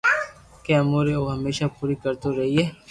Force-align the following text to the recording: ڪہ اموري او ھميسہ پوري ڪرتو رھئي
ڪہ 0.63 0.73
اموري 0.81 1.13
او 1.17 1.23
ھميسہ 1.35 1.65
پوري 1.75 1.95
ڪرتو 2.03 2.27
رھئي 2.37 2.63